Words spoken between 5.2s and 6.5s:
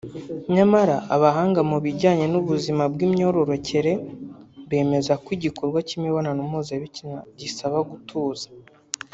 ko igikorwa kimibonano